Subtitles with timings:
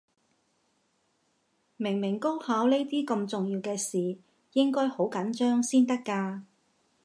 [1.77, 4.17] 明明高考呢啲咁重要嘅事，
[4.53, 6.41] 應該好緊張先得㗎